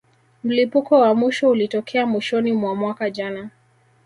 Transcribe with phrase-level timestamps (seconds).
[0.43, 3.49] Mlipuko wa mwisho ulitokea mwishoni mwa mwaka jana